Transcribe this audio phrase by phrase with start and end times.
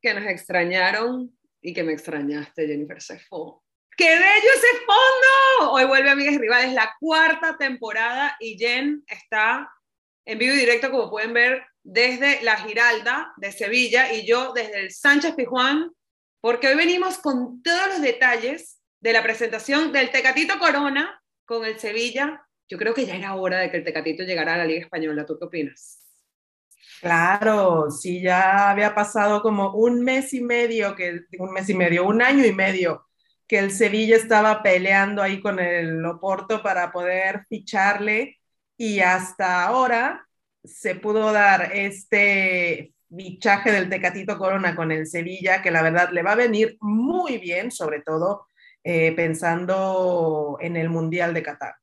[0.00, 3.62] que nos extrañaron y que me extrañaste, Jennifer Sefo.
[3.96, 5.72] ¡Qué bello ese fondo!
[5.72, 9.70] Hoy vuelve Amigas Rivales, la cuarta temporada y Jen está
[10.24, 14.80] en vivo y directo, como pueden ver, desde la Giralda de Sevilla y yo desde
[14.80, 15.90] el Sánchez Pijuán,
[16.40, 21.78] porque hoy venimos con todos los detalles de la presentación del Tecatito Corona con el
[21.78, 22.46] Sevilla.
[22.68, 25.26] Yo creo que ya era hora de que el Tecatito llegara a la Liga Española.
[25.26, 26.09] ¿Tú qué opinas?
[27.00, 32.06] Claro, sí, ya había pasado como un mes y medio, que, un mes y medio,
[32.06, 33.06] un año y medio
[33.50, 38.38] que el Sevilla estaba peleando ahí con el Oporto para poder ficharle
[38.76, 40.24] y hasta ahora
[40.62, 46.22] se pudo dar este fichaje del Tecatito Corona con el Sevilla, que la verdad le
[46.22, 48.46] va a venir muy bien, sobre todo
[48.84, 51.74] eh, pensando en el Mundial de Qatar.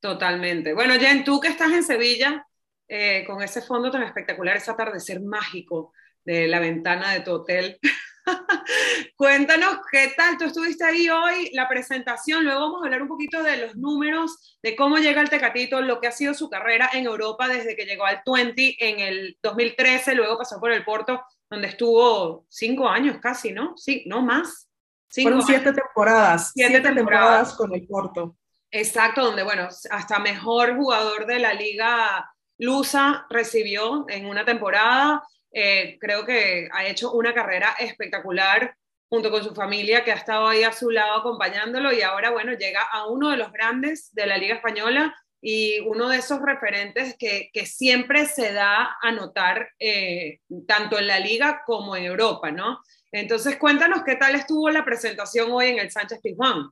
[0.00, 0.74] Totalmente.
[0.74, 2.46] Bueno, Jen, tú que estás en Sevilla,
[2.94, 7.78] eh, con ese fondo tan espectacular, ese atardecer mágico de la ventana de tu hotel,
[9.16, 13.42] Cuéntanos qué tal, tú estuviste ahí hoy, la presentación, luego vamos a hablar un poquito
[13.42, 17.06] de los números, de cómo llega el Tecatito, lo que ha sido su carrera en
[17.06, 21.68] Europa desde que llegó al 20 en el 2013, luego pasó por el Porto, donde
[21.68, 23.74] estuvo cinco años casi, ¿no?
[23.76, 24.68] Sí, no más.
[25.08, 27.54] Fueron siete temporadas, siete, temporadas.
[27.54, 28.36] con el Porto.
[28.70, 32.31] Exacto, donde, bueno, hasta mejor jugador de la liga
[32.62, 35.22] Lusa recibió en una temporada.
[35.52, 38.76] Eh, creo que ha hecho una carrera espectacular
[39.08, 42.52] junto con su familia que ha estado ahí a su lado acompañándolo y ahora, bueno,
[42.52, 47.16] llega a uno de los grandes de la Liga Española y uno de esos referentes
[47.18, 50.38] que, siempre se da a notar eh,
[50.68, 52.78] tanto en la liga como en Europa, ¿no?
[53.10, 56.70] Entonces, cuéntanos qué tal estuvo la presentación hoy en el Sánchez Pizjuán.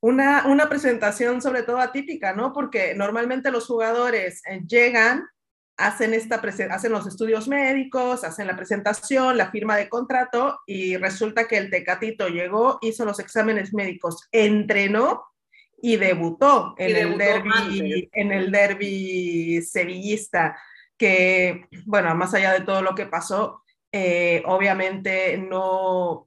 [0.00, 2.52] Una, una presentación sobre todo atípica, ¿no?
[2.52, 5.26] Porque normalmente los jugadores eh, llegan
[5.76, 6.36] hacen, esta
[6.70, 11.70] hacen los estudios médicos, hacen la presentación, la firma de contrato y resulta que el
[11.70, 15.24] Tecatito llegó, hizo los exámenes médicos, entrenó
[15.80, 20.56] y debutó en, el, derby, en el derby sevillista,
[20.96, 23.62] que, bueno, más allá de todo lo que pasó,
[23.92, 26.25] eh, obviamente no,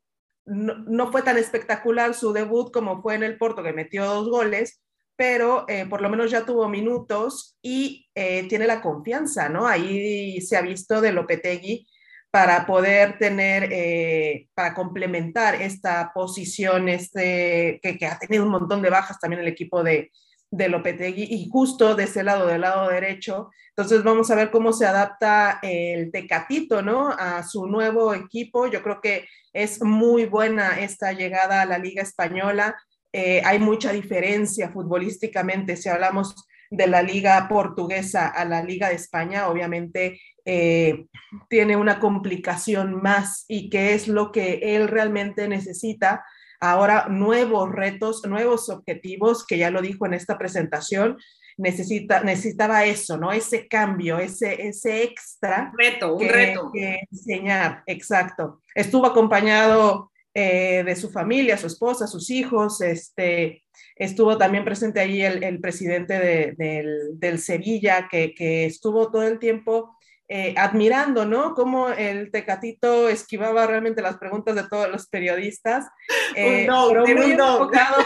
[0.50, 4.30] no, no, fue tan espectacular su debut como fue en el Porto, que metió dos
[4.30, 4.82] goles,
[5.16, 9.68] pero eh, por lo menos ya tuvo minutos y eh, tiene la confianza, ¿no?
[9.68, 11.88] Ahí se ha visto de Lopetegui
[12.32, 18.90] para poder tener, eh, para complementar esta posición, este, que, ha tenido un montón de
[18.90, 20.12] bajas también el equipo de,
[20.52, 23.52] de Lopetegui y justo de ese lado, del lado derecho.
[23.70, 27.10] Entonces vamos a ver cómo se adapta el Tecatito, ¿no?
[27.10, 28.68] A su nuevo equipo.
[28.68, 32.76] Yo creo que es muy buena esta llegada a la Liga Española
[33.12, 35.76] eh, hay mucha diferencia futbolísticamente.
[35.76, 36.36] Si hablamos
[36.70, 41.08] de la liga portuguesa a la liga de España, obviamente eh,
[41.50, 46.24] tiene una complicación más y que es lo que él realmente necesita.
[46.59, 51.18] Ahora, nuevos retos, nuevos objetivos, que ya lo dijo en esta presentación,
[51.58, 53.31] necesita, necesitaba eso, ¿no?
[53.31, 55.72] Ese cambio, ese, ese extra.
[55.78, 56.72] Reto, un reto.
[56.74, 58.62] Que enseñar, exacto.
[58.74, 62.81] Estuvo acompañado eh, de su familia, su esposa, sus hijos.
[62.81, 63.64] Este,
[63.96, 69.97] estuvo también presente ahí el, presidente del, Sevilla, que, estuvo todo el tiempo
[70.29, 71.56] eh, admirando, ¿no?
[71.56, 75.88] Cómo el Tecatito esquivaba realmente las preguntas de todos los periodistas.
[76.35, 78.03] Eh, muy, enfocado,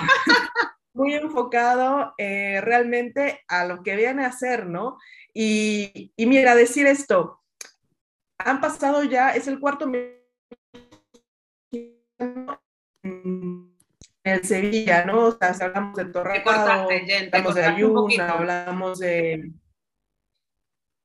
[0.94, 4.98] muy enfocado realmente a lo que viene a hacer, ¿no?
[5.34, 7.42] Y, y mira, decir esto,
[8.38, 9.92] han pasado ya, es el cuarto
[14.24, 15.26] el Sevilla, ¿no?
[15.26, 19.52] O sea, hablamos de Torrado, hablamos de Ayuna, hablamos de...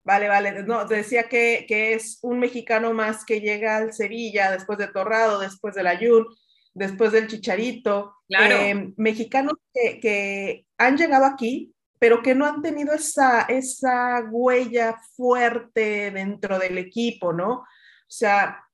[0.09, 4.79] Vale, vale, no, decía que, que, es un mexicano más que llega al Sevilla después
[4.79, 6.27] de Torrado, después del Ayun,
[6.73, 8.15] después del Chicharito.
[8.27, 8.55] Claro.
[8.55, 14.97] Eh, mexicanos que, que, han llegado aquí, pero que no han tenido esa, esa huella
[15.15, 17.57] fuerte dentro del equipo, ¿no?
[17.57, 17.67] O
[18.07, 18.65] sea,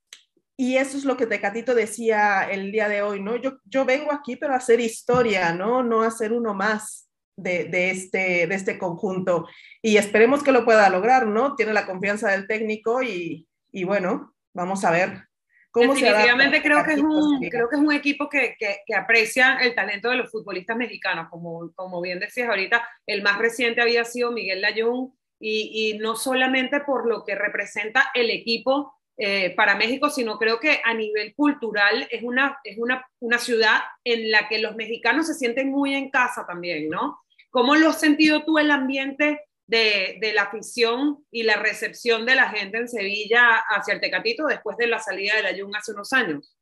[0.56, 3.34] y eso es lo que Tecatito decía el día de hoy, ¿no?
[3.34, 5.82] Yo, yo vengo aquí pero a hacer historia, ¿no?
[5.82, 7.03] No a ser uno más
[7.36, 9.48] de, de, este, de este conjunto.
[9.82, 11.54] Y esperemos que lo pueda lograr, ¿no?
[11.54, 15.28] Tiene la confianza del técnico y, y bueno, vamos a ver
[15.70, 19.58] cómo Definitivamente creo, que es un, creo que es un equipo que, que, que, aprecia
[19.60, 21.28] el talento de los futbolistas mexicanos.
[21.30, 26.14] Como, como bien decías ahorita, el más reciente había sido Miguel Layún y, y no
[26.14, 31.34] solamente por lo que representa el equipo, eh, para México, sino creo que a nivel
[31.36, 35.94] cultural es, una, es una, una, ciudad en la que los mexicanos se sienten muy
[35.94, 37.20] en casa también, ¿no?
[37.50, 42.34] ¿Cómo lo has sentido tú el ambiente de, de, la afición y la recepción de
[42.34, 45.92] la gente en Sevilla hacia el Tecatito después de la salida de la Jung hace
[45.92, 46.56] unos años.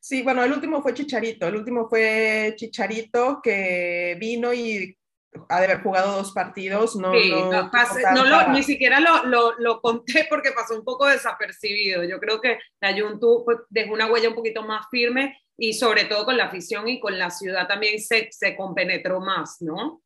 [0.00, 4.96] Sí, bueno, el último fue Chicharito, el último fue Chicharito que vino y
[5.48, 10.52] ha de haber jugado dos partidos, no, no, ni siquiera lo, lo, lo, conté porque
[10.52, 12.04] pasó un poco desapercibido.
[12.04, 16.04] Yo creo que la Juntu pues, dejó una huella un poquito más firme y sobre
[16.04, 20.02] todo con la afición y con la ciudad también se, se compenetró más, ¿no?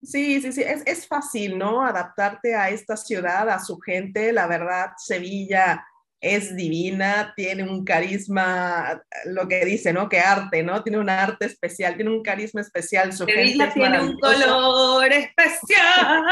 [0.00, 1.84] Sí, sí, sí, es, es fácil, ¿no?
[1.84, 5.84] Adaptarte a esta ciudad, a su gente, la verdad, Sevilla
[6.20, 10.08] es divina, tiene un carisma, lo que dice, ¿no?
[10.08, 10.82] Que arte, ¿no?
[10.82, 13.12] Tiene un arte especial, tiene un carisma especial.
[13.12, 16.24] Su Sevilla tiene un color especial.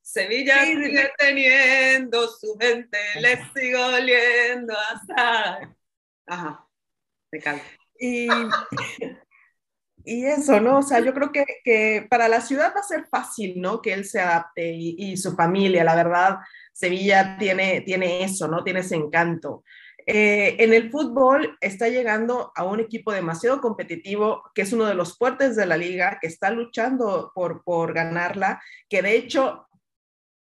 [0.00, 5.74] Sevilla sigue teniendo su gente, le sigo oliendo hasta.
[6.26, 6.66] Ajá,
[7.30, 7.62] me calmo.
[7.98, 8.28] Y,
[10.06, 10.78] y eso, ¿no?
[10.78, 13.82] O sea, yo creo que, que, para la ciudad va a ser fácil, ¿no?
[13.82, 16.38] Que él se adapte y, su familia, la verdad
[16.72, 18.62] Sevilla tiene, tiene eso, ¿no?
[18.62, 19.64] Tiene ese encanto.
[20.06, 24.94] Eh, en el fútbol está llegando a un equipo demasiado competitivo, que es uno de
[24.94, 29.66] los fuertes de la liga, que está luchando por, por ganarla, que de hecho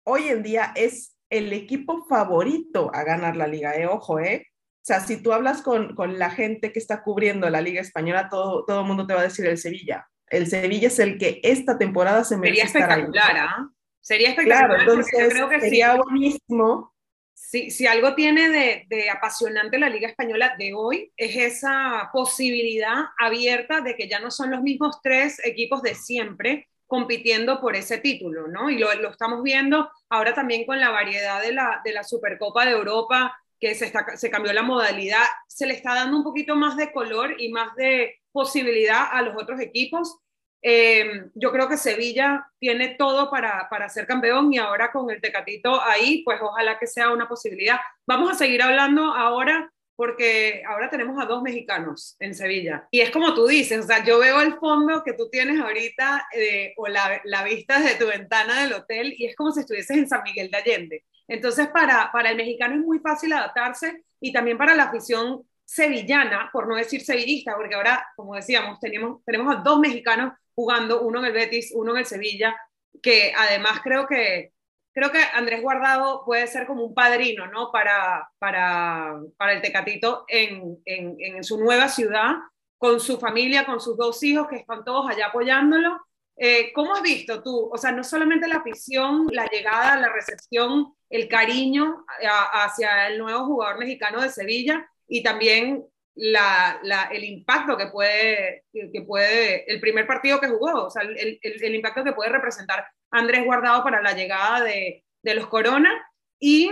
[0.04, 3.86] hoy en día es el equipo favorito a ganar la liga, ¿eh?
[3.86, 4.51] Ojo, ¿eh?
[4.82, 8.30] O sea, si tú hablas con, con la gente que está cubriendo la liga española,
[8.30, 10.10] todo, todo el mundo te va a decir el Sevilla.
[10.28, 13.70] El Sevilla es el que esta temporada se merece Sería espectacular, ¿ah?
[14.00, 14.68] Sería espectacular.
[14.68, 16.96] Claro, entonces yo creo que sería buenísimo.
[17.36, 23.06] Si, si algo tiene de, de, apasionante la Liga Española de hoy, es esa posibilidad
[23.20, 28.00] abierta de que ya no son los mismos tres equipos de siempre compitiendo por ese
[28.00, 28.70] título, ¿no?
[28.70, 32.66] Y lo, lo estamos viendo ahora también con la variedad de la, de la Supercopa
[32.66, 36.56] de Europa, que se, está, se cambió la modalidad, se le está dando un poquito
[36.56, 40.18] más de color y más de posibilidad a los otros equipos
[40.64, 45.20] eh, yo creo que Sevilla tiene todo para, para, ser campeón y ahora con el
[45.20, 47.80] Tecatito ahí, pues ojalá que sea una posibilidad.
[48.06, 52.88] Vamos a seguir hablando ahora porque ahora tenemos a dos mexicanos en Sevilla.
[52.92, 56.28] Y es como tú dices, o sea, yo veo el fondo que tú tienes ahorita
[56.36, 59.98] eh, o la, la vista desde tu ventana del hotel y es como si estuvieses
[59.98, 61.06] en San Miguel de Allende.
[61.32, 66.50] Entonces, para, para el mexicano es muy fácil adaptarse y también para la afición sevillana,
[66.52, 71.20] por no decir sevillista, porque ahora, como decíamos, tenemos, tenemos a dos mexicanos jugando, uno
[71.20, 72.54] en el Betis, uno en el Sevilla,
[73.02, 74.52] que además creo que,
[74.94, 77.72] creo que Andrés Guardado puede ser como un padrino, ¿no?
[77.72, 82.40] Para, para, para el Tecatito en, en, en, su nueva ciudad,
[82.78, 85.98] con su familia, con sus dos hijos que están todos allá apoyándolo.
[86.38, 87.70] Eh, ¿Cómo has visto tú?
[87.72, 92.06] O sea, no solamente la afición, la llegada, la recepción, el cariño
[92.54, 95.86] hacia el nuevo jugador mexicano de Sevilla y también
[96.16, 101.04] la, la, el impacto que puede, que puede, el primer partido que jugó, o sea,
[101.04, 105.48] el, el, el, impacto que puede representar Andrés Guardado para la llegada de, de los
[105.48, 105.92] Corona
[106.40, 106.72] y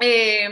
[0.00, 0.48] eh,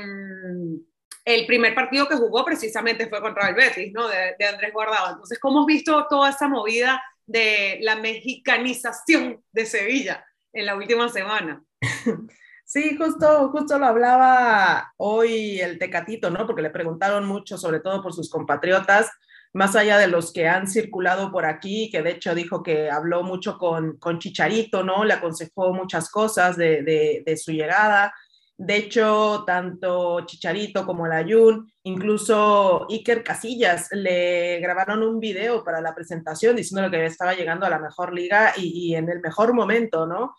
[1.24, 4.08] el primer partido que jugó precisamente fue contra el Betis, ¿no?
[4.08, 5.10] De, de, Andrés Guardado.
[5.10, 11.08] Entonces, ¿cómo has visto toda esa movida de la mexicanización de Sevilla en la última
[11.08, 11.62] semana?
[12.68, 16.46] Sí, justo, justo lo hablaba hoy el Tecatito, ¿no?
[16.46, 19.08] Porque le preguntaron mucho, sobre todo por sus compatriotas,
[19.52, 23.22] más allá de los que han circulado por aquí, que de hecho dijo que habló
[23.22, 25.04] mucho con, con Chicharito, ¿no?
[25.04, 28.12] Le aconsejó muchas cosas de, de, de su llegada.
[28.58, 35.82] De hecho, tanto Chicharito como la Jun, incluso Iker Casillas, le grabaron un video para
[35.82, 39.52] la presentación diciéndole que estaba llegando a la mejor liga y, y en el mejor
[39.52, 40.34] momento, ¿no?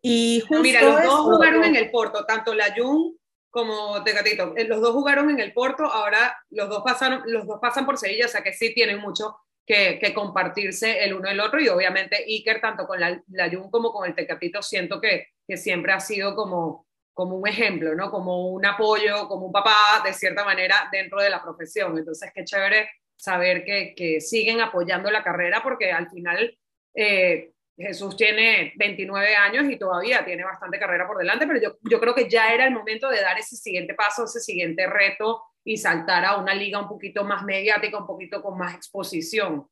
[0.00, 3.18] Y justo Mira, los dos jugaron en el Porto, tanto la Jun
[3.50, 4.54] como Tecatito.
[4.56, 7.98] Eh, los dos jugaron en el Porto, ahora los dos, pasaron, los dos pasan por
[7.98, 11.60] Sevilla, o sea que sí tienen mucho que, que compartirse el uno el otro.
[11.60, 15.56] Y obviamente Iker, tanto con la, la Jun como con el Tecatito, siento que, que
[15.56, 16.86] siempre ha sido como,
[17.18, 18.12] como un ejemplo, ¿no?
[18.12, 21.98] Como un apoyo, como un papá, de cierta manera, dentro de la profesión.
[21.98, 26.56] Entonces, qué chévere saber que, que siguen apoyando la carrera porque al final...
[26.94, 32.00] Eh, Jesús tiene 29 años y todavía tiene bastante carrera por delante, pero yo, yo
[32.00, 35.76] creo que ya era el momento de dar ese siguiente paso, ese siguiente reto y
[35.76, 39.68] saltar a una liga un poquito más mediática, un poquito con más exposición.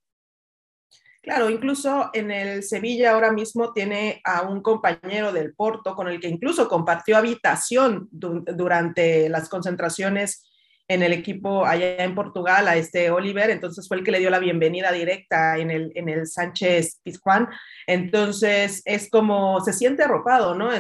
[1.27, 6.21] Claro, incluso en el Sevilla ahora mismo tiene a un compañero del Porto con el
[6.21, 10.45] que incluso compartió habitación durante las concentraciones
[10.87, 14.31] en el equipo allá en Portugal a este Oliver, entonces fue el que le dio
[14.31, 17.49] la bienvenida directa en el, en el Sánchez Pizjuán,
[17.89, 20.71] entonces es como se siente arropado, ¿no?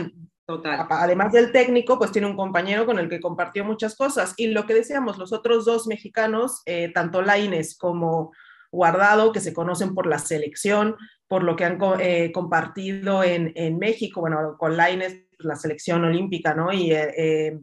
[0.46, 0.86] Total.
[0.88, 4.64] Además del técnico, pues tiene un compañero con el que compartió muchas cosas y lo
[4.64, 8.30] que decíamos, los otros dos mexicanos, eh, tanto Laines como,
[8.70, 10.96] Guardado, que se conocen por la selección,
[11.28, 16.72] por lo que han eh, compartido en, México, bueno, con Laines, la selección olímpica, ¿no?
[16.72, 17.58] Y, eh, eh,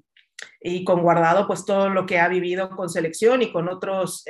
[0.61, 4.25] y con Guardado, pues todo lo que ha vivido con selección y con otros,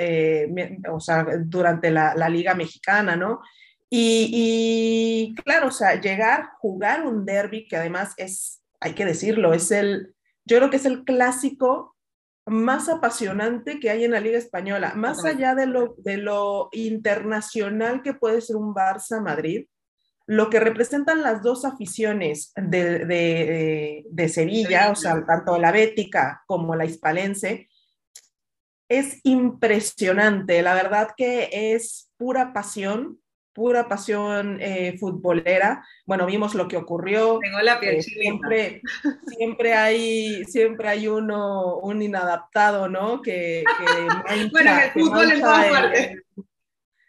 [0.91, 3.41] o sea, durante la, la Liga Mexicana, ¿no?
[3.89, 9.53] Y, y, claro, o sea, llegar, jugar un derby, que además es, hay que decirlo,
[9.53, 10.15] es el,
[10.45, 11.92] yo creo que es el clásico
[12.45, 18.01] más apasionante que hay en la Liga Española, más allá de lo, de lo internacional
[18.01, 19.67] que puede ser un Barça Madrid,
[20.25, 26.43] lo que representan las dos aficiones de, de, de Sevilla, o sea, tanto la bética
[26.47, 27.69] como la hispalense,
[28.89, 30.61] es impresionante.
[30.61, 33.19] La verdad que es pura pasión,
[33.53, 35.85] pura pasión eh, futbolera.
[36.05, 37.39] Bueno, vimos lo que ocurrió.
[37.39, 38.81] Tengo la piel eh, siempre,
[39.27, 43.21] siempre hay, siempre hay uno, un inadaptado, ¿no?
[43.21, 43.85] Que, que
[44.51, 46.23] bueno, el fútbol en todas partes.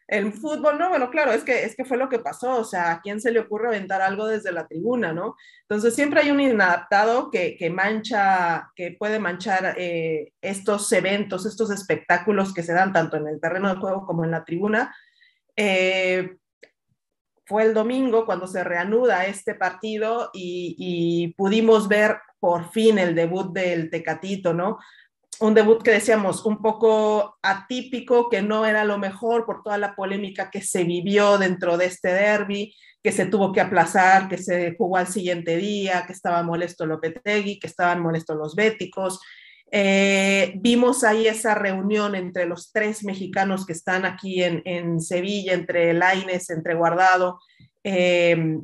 [0.07, 2.93] El, fútbol, no, bueno, claro, es que, es que fue lo que pasó, o sea,
[2.93, 5.35] ¿a quién se le ocurre aventar algo desde la tribuna, no?
[5.63, 11.71] Entonces siempre hay un inadaptado que, que mancha, que puede manchar eh, estos eventos, estos
[11.71, 14.95] espectáculos que se dan tanto en el terreno de juego como en la tribuna,
[15.57, 16.37] eh,
[17.47, 23.53] fue el domingo cuando se reanuda este partido y, pudimos ver por fin el debut
[23.53, 24.79] del Tecatito, ¿no?
[25.41, 29.95] Un debut que decíamos un poco atípico, que no era lo mejor por toda la
[29.95, 34.77] polémica que se vivió dentro de este derby, que se tuvo que aplazar, que se
[34.77, 39.21] jugó al siguiente día, que estaba molesto Lopetegui, que estaban molestos los béticos,
[39.71, 45.93] eh, vimos ahí esa reunión entre los tres mexicanos que están aquí en, Sevilla, entre
[45.95, 47.41] Laines, entre Guardado,
[47.83, 48.59] eh,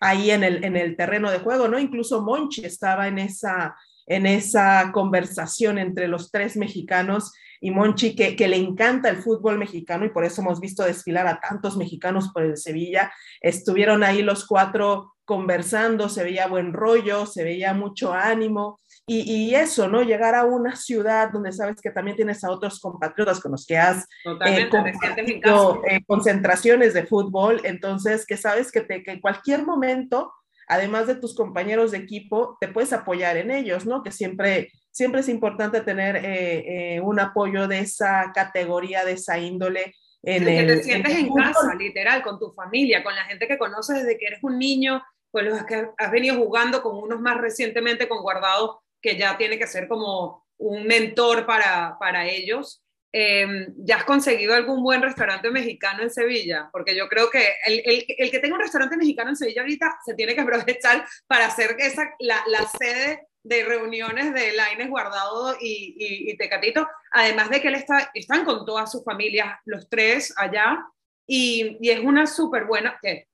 [0.00, 1.78] ahí en el, en el terreno de juego, ¿no?
[1.78, 3.74] Incluso Monchi estaba en esa,
[4.06, 9.58] en esa conversación entre los tres mexicanos y Monchi, que, que, le encanta el fútbol
[9.58, 13.10] mexicano y por eso hemos visto desfilar a tantos mexicanos por el Sevilla.
[13.40, 18.78] Estuvieron ahí los cuatro conversando, se veía buen rollo, se veía mucho ánimo.
[19.08, 20.02] Y, eso, ¿no?
[20.02, 23.78] Llegar a una ciudad donde sabes que también tienes a otros compatriotas con los que
[23.78, 24.04] has
[24.44, 30.32] eh, eh, concentraciones de fútbol, entonces que sabes que, te, que en cualquier momento,
[30.66, 34.02] además de tus compañeros de equipo, te puedes apoyar en ellos, ¿no?
[34.02, 39.94] Que siempre, siempre es importante tener eh, un apoyo de esa categoría, de esa índole.
[40.24, 43.46] En el, que te sientes en, en casa, literal, con tu familia, con la gente
[43.46, 47.20] que conoces desde que eres un niño, con los que has venido jugando, con unos
[47.20, 52.82] más recientemente con guardados que ya tiene que ser como un mentor para, para ellos.
[53.12, 56.68] Em, ¿Ya has conseguido algún buen restaurante mexicano en Sevilla?
[56.72, 60.14] Porque yo creo que el, el, que tenga un restaurante mexicano en Sevilla ahorita se
[60.14, 65.94] tiene que aprovechar para hacer esa, la, la sede de reuniones de Laines Guardado y,
[66.30, 70.84] y, Tecatito, además de que él está, están con todas sus familias, los tres allá,
[71.26, 72.98] y, y es una súper buena...
[73.00, 73.28] ¿Qué?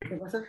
[0.00, 0.42] ¿Qué pasa?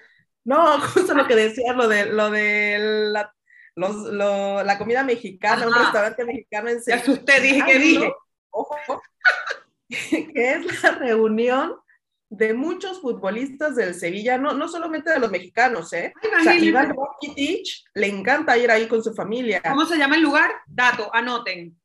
[0.46, 2.78] No, justo lo que decía, lo de, lo de
[3.12, 3.34] la,
[3.76, 7.12] los, lo, la comida mexicana, un restaurante mexicano en Sevilla.
[7.12, 8.14] usted dije, ¿qué dije?
[8.50, 9.02] Ojo,
[9.90, 11.76] que es la reunión
[12.30, 16.14] de muchos futbolistas del Sevilla, no, no solamente de los mexicanos, ¿eh?
[16.22, 19.62] Ay, o sea, Iván Rakitic le encanta ir ahí con su familia.
[19.62, 20.52] ¿Cómo se llama el lugar?
[20.66, 21.80] Dato, anoten.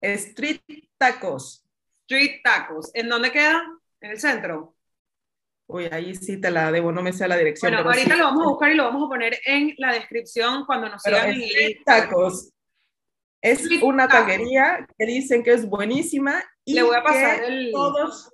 [0.00, 0.62] Street
[0.96, 1.66] Tacos.
[2.06, 2.90] Street Tacos.
[2.94, 3.62] ¿En dónde queda?
[4.00, 4.77] ¿En el centro?
[5.70, 7.70] Uy, ahí sí te la debo, no me sé la dirección.
[7.70, 10.88] Bueno, ahorita lo vamos a buscar y lo vamos a poner en la descripción cuando
[10.88, 12.54] nos sigan en el tacos.
[13.42, 17.70] Es una taquería que dicen que es buenísima y Le voy a pasar el...
[17.70, 18.32] todos,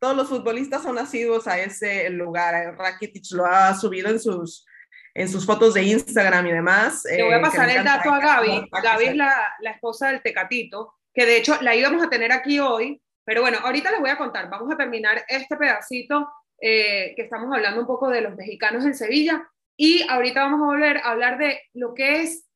[0.00, 2.76] todos los futbolistas son nacidos a ese lugar.
[2.76, 4.66] Rakitic lo ha subido en sus,
[5.14, 7.04] en sus fotos de Instagram y demás.
[7.04, 8.68] Le voy a eh, pasar el dato a Gaby.
[8.82, 12.58] Gaby es la, la esposa del Tecatito, que de hecho la íbamos a tener aquí
[12.58, 14.50] hoy, pero bueno, ahorita les voy a contar.
[14.50, 16.28] Vamos a terminar este pedacito
[16.64, 19.50] eh, que estamos hablando un poco de los mexicanos en Sevilla.
[19.76, 22.46] Y ahorita vamos a volver a hablar de lo que es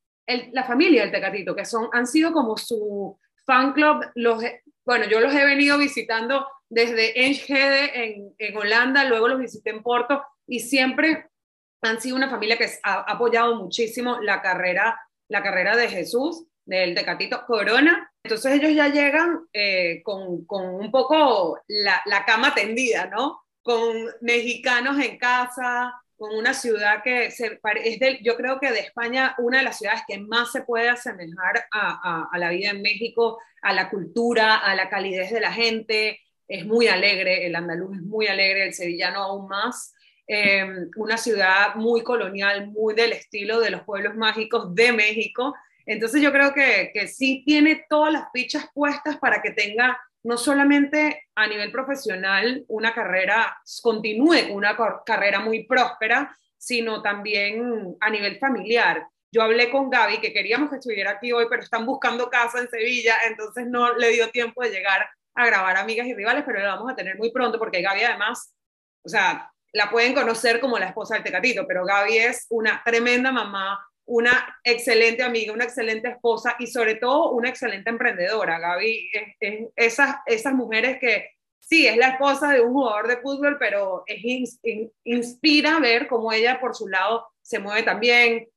[0.52, 4.04] la familia del Tecatito, que son, han sido como su fan club.
[4.14, 4.44] Los,
[4.84, 9.82] bueno, yo los he venido visitando desde Enschede en, en Holanda, luego los visité en
[9.82, 11.28] Porto y siempre
[11.82, 16.94] han sido una familia que ha apoyado muchísimo la carrera, la carrera de Jesús, del
[16.94, 18.12] Tecatito Corona.
[18.22, 23.45] Entonces ellos ya llegan eh, con, con, un poco la, la, cama tendida, ¿no?
[23.66, 28.78] Con mexicanos en casa, con una ciudad que se, es de, yo creo que de
[28.78, 32.80] España una de las ciudades que más se puede asemejar a, a, la vida en
[32.80, 36.20] México, a la cultura, a la calidez de la gente.
[36.46, 39.92] Es muy alegre, el andaluz es muy alegre, el sevillano aún más.
[40.28, 45.56] Em, una ciudad muy colonial, muy del estilo de los pueblos mágicos de México.
[45.86, 50.36] Entonces yo creo que, que sí tiene todas las fichas puestas para que tenga no
[50.36, 58.36] solamente a nivel profesional una carrera, continúe una carrera muy próspera, sino también a nivel
[58.40, 59.06] familiar.
[59.30, 62.68] Yo hablé con Gaby, que queríamos que estuviera aquí hoy, pero están buscando casa en
[62.68, 66.74] Sevilla, entonces no le dio tiempo de llegar a grabar Amigas y Rivales, pero la
[66.74, 68.52] vamos a tener muy pronto porque Gaby además,
[69.04, 73.30] o sea, la pueden conocer como la esposa del Tecatito, pero Gaby es una tremenda
[73.30, 78.58] mamá, una excelente amiga, una excelente esposa y sobre todo una excelente emprendedora.
[78.58, 79.10] Gaby
[79.40, 84.04] es, esas, esas mujeres que sí, es la esposa de un jugador de fútbol, pero
[84.06, 84.60] es,
[85.04, 88.48] inspira ver cómo ella por su lado se mueve también,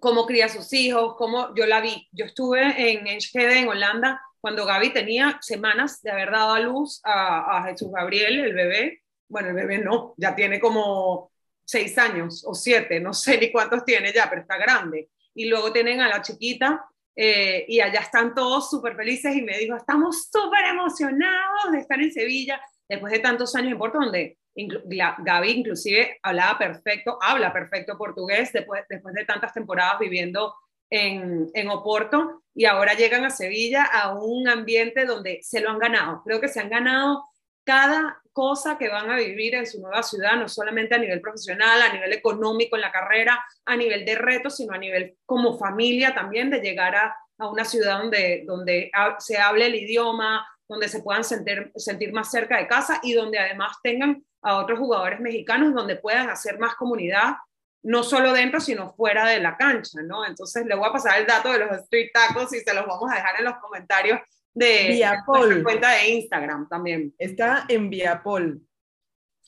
[0.00, 2.08] cómo cría a sus hijos, cómo yo la vi.
[2.12, 7.00] Yo estuve en Enschede, en Holanda, cuando Gaby tenía semanas de haber dado a luz
[7.04, 9.02] a, a Jesús Gabriel, el bebé.
[9.28, 11.30] Bueno, el bebé no, ya tiene como
[11.68, 15.10] seis años o siete, no sé ni cuántos tiene ya, pero está grande.
[15.34, 19.58] Y luego tienen a la chiquita eh, y allá están todos súper felices y me
[19.58, 24.38] dijo, estamos súper emocionados de estar en Sevilla después de tantos años en Porto, donde
[24.54, 30.54] Gaby inclusive hablaba perfecto, habla perfecto portugués después, después de tantas temporadas viviendo
[30.90, 35.78] en, en Oporto y ahora llegan a Sevilla a un ambiente donde se lo han
[35.78, 36.22] ganado.
[36.24, 37.24] Creo que se han ganado
[37.68, 41.82] cada cosa que van a vivir en su nueva ciudad, no solamente a nivel profesional,
[41.82, 46.14] a nivel económico en la carrera, a nivel de retos, sino a nivel como familia
[46.14, 51.02] también, de llegar a, a una ciudad donde, donde se hable el idioma, donde se
[51.02, 55.74] puedan sentir, sentir más cerca de casa y donde además tengan a otros jugadores mexicanos
[55.74, 57.34] donde puedan hacer más comunidad,
[57.82, 60.24] no solo dentro, sino fuera de la cancha, ¿no?
[60.24, 63.12] Entonces le voy a pasar el dato de los street tacos y se los vamos
[63.12, 64.20] a dejar en los comentarios
[64.58, 65.62] de Viapol.
[65.62, 67.14] cuenta de Instagram también.
[67.18, 68.60] Está en Viapol.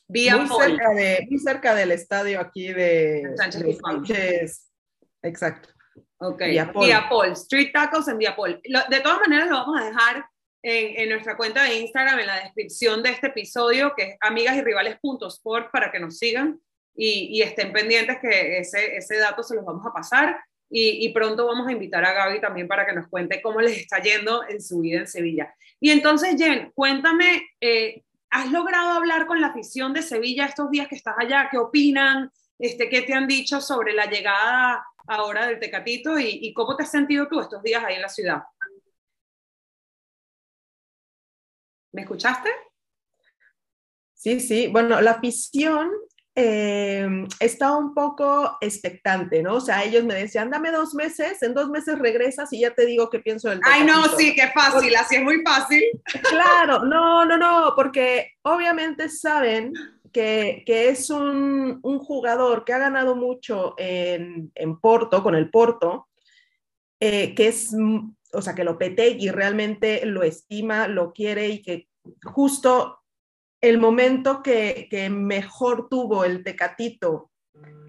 [0.08, 0.46] Viapol.
[0.46, 3.94] Muy cerca, de, muy cerca del estadio aquí de Sánchez de Guzmán.
[4.06, 4.70] Sánchez.
[5.22, 5.68] Exacto.
[6.18, 6.86] Ok, Viapol.
[6.86, 7.28] Viapol.
[7.32, 8.60] Street Tacos en Viapol.
[8.64, 10.26] Lo- de todas maneras, lo vamos a dejar
[10.62, 14.56] en, en nuestra cuenta de Instagram, en la descripción de este episodio, que es amigas
[14.56, 16.60] y rivales.sport, para que nos sigan
[16.94, 20.42] y, y estén pendientes que ese, ese dato se los vamos a pasar.
[20.72, 24.00] Y, pronto vamos a invitar a Gaby también para que nos cuente cómo les está
[24.00, 25.52] yendo en su vida en Sevilla.
[25.80, 30.86] Y entonces, Jen, cuéntame, eh, ¿has logrado hablar con la afición de Sevilla estos días
[30.86, 31.48] que estás allá?
[31.50, 32.30] ¿Qué opinan?
[32.56, 36.84] Este, ¿Qué te han dicho sobre la llegada ahora del Tecatito y, y cómo te
[36.84, 38.42] has sentido tú estos días ahí en la ciudad?
[41.92, 42.50] ¿Me escuchaste?
[44.14, 44.68] Sí, sí.
[44.68, 45.90] Bueno, la afición
[46.34, 49.56] eh, está un poco expectante, ¿no?
[49.56, 52.86] O sea, ellos me decían, dame dos meses, en dos meses regresas y ya te
[52.86, 54.16] digo qué pienso del Ay, no, Tecatito".
[54.18, 55.82] sí, qué fácil, así es muy fácil.
[56.28, 59.72] Claro, no, no, no, porque obviamente saben
[60.12, 65.50] que, que es un, un jugador que ha ganado mucho en, en Porto, con el
[65.50, 66.08] Porto,
[67.00, 71.88] eh, que es, mm, o sea, que Lopetegui realmente lo estima, lo quiere y que
[72.22, 72.99] justo
[73.60, 77.30] el momento que, que mejor tuvo el Tecatito,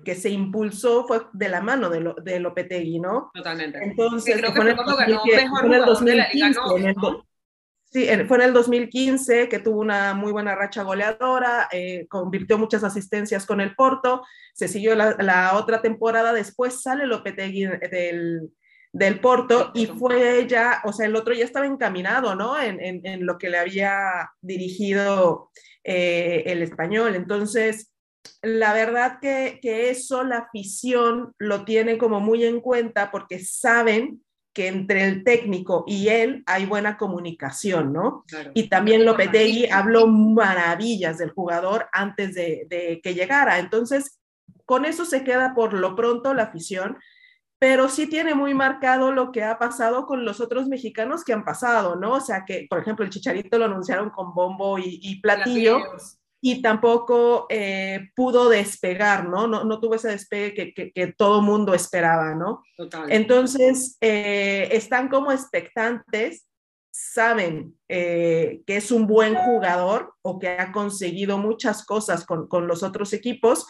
[0.03, 3.29] que se impulsó, fue de la mano de, lo, de Lopetegui, ¿no?
[3.33, 3.79] Totalmente.
[3.83, 6.05] Entonces, creo que fue en fue el cuando ganó 2015, mejor fue en el jugador
[6.05, 7.01] de la Liga 2015, en el ¿no?
[7.01, 7.25] do-
[7.93, 12.85] Sí, fue en el 2015 que tuvo una muy buena racha goleadora, eh, convirtió muchas
[12.85, 18.49] asistencias con el Porto, se siguió la, la otra temporada, después sale Lopetegui del,
[18.93, 22.59] del Porto y fue ya, o sea, el otro ya estaba encaminado, ¿no?
[22.59, 25.49] En, en- en lo que le había dirigido
[25.83, 27.15] eh, el español.
[27.15, 27.93] Entonces,
[28.41, 34.21] la verdad que, que eso la afición lo tiene como muy en cuenta porque saben
[34.53, 38.25] que entre el técnico y él hay buena comunicación, ¿no?
[38.27, 38.51] Claro.
[38.53, 43.59] Y también Lopetegui habló maravillas del jugador antes de, de que llegara.
[43.59, 44.19] Entonces,
[44.65, 46.97] con eso se queda por lo pronto la afición,
[47.61, 51.45] pero sí tiene muy marcado lo que ha pasado con los otros mexicanos que han
[51.45, 52.13] pasado, ¿no?
[52.13, 56.17] O sea, que, por ejemplo, el Chicharito lo anunciaron con bombo y, y platillo Platillos.
[56.41, 59.45] y tampoco eh, pudo despegar, ¿no?
[59.45, 62.63] No, no tuvo ese despegue que, que, que todo mundo esperaba, ¿no?
[62.75, 63.11] Total.
[63.11, 66.47] Entonces, eh, están como expectantes,
[66.89, 72.65] saben eh, que es un buen jugador o que ha conseguido muchas cosas con, con,
[72.65, 73.67] los otros equipos,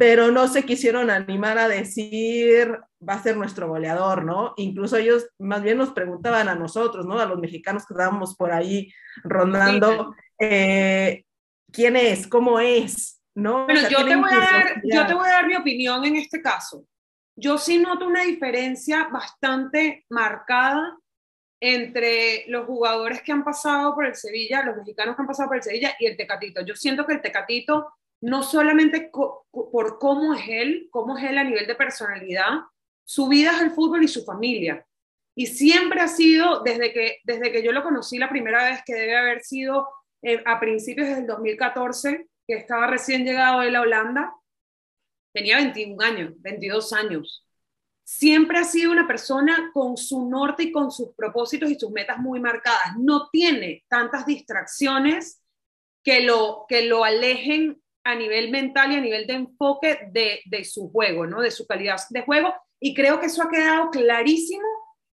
[0.00, 4.54] pero no se quisieron animar a decir va a ser nuestro goleador, ¿no?
[4.56, 7.18] Incluso ellos más bien nos preguntaban a nosotros, ¿no?
[7.18, 8.90] A los mexicanos que estábamos por ahí
[9.24, 11.26] rondando, eh,
[11.70, 12.26] ¿quién es?
[12.26, 13.20] ¿Cómo es?
[13.34, 13.66] ¿No?
[13.66, 16.02] Bueno, o sea, yo, te voy a dar, yo te voy a dar mi opinión
[16.06, 16.86] en este caso.
[17.36, 20.96] Yo sí noto una diferencia bastante marcada
[21.60, 25.58] entre los jugadores que han pasado por el Sevilla, los mexicanos que han pasado por
[25.58, 26.62] el Sevilla y el Tecatito.
[26.64, 31.44] Yo siento que el Tecatito, no solamente por cómo es él, cómo es él a
[31.44, 32.60] nivel de personalidad,
[33.04, 34.86] su vida es el fútbol y su familia.
[35.34, 38.94] y siempre ha sido, desde que, desde que yo lo conocí la primera vez, que
[38.94, 39.88] debe haber sido
[40.22, 44.34] eh, a principios del 2014, que estaba recién llegado de la Holanda,
[45.32, 47.46] tenía 21 años, 22 años.
[48.04, 52.18] Siempre ha sido una persona con su norte y con sus propósitos y sus metas
[52.18, 52.96] muy marcadas.
[52.98, 55.40] No tiene tantas distracciones
[56.02, 60.64] que lo, que lo alejen a nivel mental y a nivel de enfoque de, de
[60.64, 61.40] su juego, ¿no?
[61.40, 62.54] de su calidad de juego.
[62.80, 64.66] Y creo que eso ha quedado clarísimo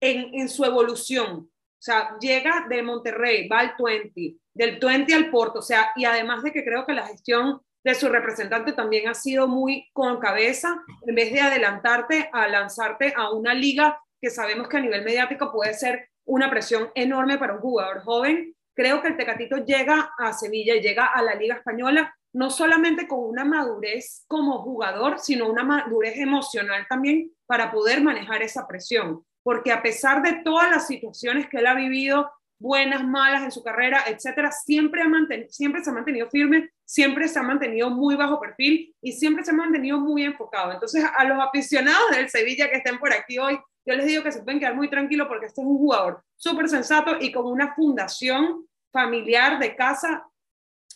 [0.01, 1.49] en, en su evolución.
[1.49, 6.05] O sea, llega de Monterrey, va al 20, del 20 al Porto, o sea, y
[6.05, 10.19] además de que creo que la gestión de su representante también ha sido muy con
[10.19, 15.03] cabeza, en vez de adelantarte a lanzarte a una liga que sabemos que a nivel
[15.03, 18.55] mediático puede ser una presión enorme para un jugador joven.
[18.75, 23.07] Creo que el Tecatito llega a Sevilla y llega a la Liga Española no solamente
[23.07, 29.25] con una madurez como jugador, sino una madurez emocional también para poder manejar esa presión.
[29.43, 33.63] Porque a pesar de todas las situaciones que él ha vivido, buenas, malas en su
[33.63, 35.01] carrera, etcétera, siempre,
[35.49, 39.51] siempre se ha mantenido firme, siempre se ha mantenido muy bajo perfil y siempre se
[39.51, 40.71] ha mantenido muy enfocado.
[40.71, 44.31] Entonces, a los aficionados del Sevilla que estén por aquí hoy, yo les digo que
[44.31, 47.73] se pueden quedar muy tranquilos porque este es un jugador súper sensato y con una
[47.73, 50.27] fundación familiar de casa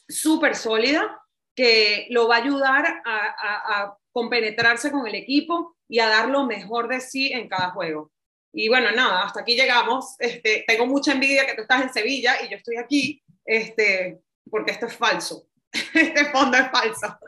[0.07, 1.19] súper sólida
[1.55, 6.45] que lo va a ayudar a, a compenetrarse con el equipo y a dar lo
[6.45, 8.11] mejor de sí en cada juego.
[8.57, 10.15] Y bueno, nada, hasta aquí llegamos.
[10.19, 14.71] Este, tengo mucha envidia que tú estás en Sevilla y yo estoy aquí, este, porque
[14.71, 15.47] esto es falso.
[15.93, 17.19] Este fondo es falso.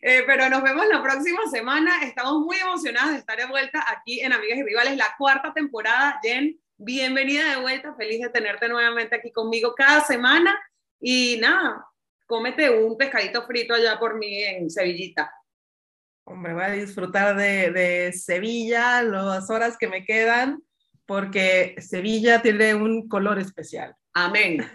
[0.00, 2.02] Eh, pero nos vemos la próxima semana.
[2.04, 6.18] Estamos muy emocionadas de estar de vuelta aquí en Amigas y Rivales, la cuarta temporada.
[6.22, 7.94] Jen, bienvenida de vuelta.
[7.94, 10.58] Feliz de tenerte nuevamente aquí conmigo cada semana.
[10.98, 11.86] Y nada,
[12.32, 15.30] cómete un pescadito frito allá por mí en Sevillita.
[16.24, 20.62] Hombre, voy a disfrutar de, Sevilla las horas que me quedan,
[21.04, 23.94] porque Sevilla tiene un color especial.
[24.14, 24.66] Amén.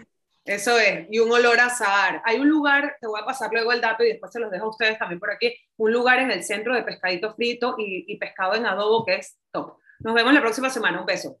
[0.44, 2.22] Eso es, y un olor a zahar.
[2.24, 4.66] Hay un lugar, te voy a pasar luego el dato y después se los dejo
[4.66, 8.18] a ustedes también por aquí, un lugar en el centro de pescadito frito y, y
[8.18, 9.78] pescado en adobo que es top.
[9.98, 11.00] Nos vemos la próxima semana.
[11.00, 11.40] Un beso.